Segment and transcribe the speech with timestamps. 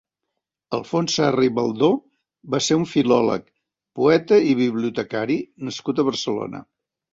[0.77, 1.89] Alfons Serra i Baldó
[2.55, 3.45] va ser un filòleg,
[4.01, 5.39] poeta i bibliotecari
[5.69, 6.67] nascut a Barcelona.